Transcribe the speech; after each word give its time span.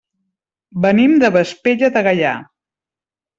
Venim 0.85 1.13
de 1.25 1.29
Vespella 1.35 1.91
de 1.99 2.03
Gaià. 2.09 2.33